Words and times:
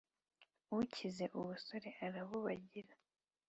Ukize 0.77 1.25
ubusore 1.39 1.89
arabubagira. 2.05 2.93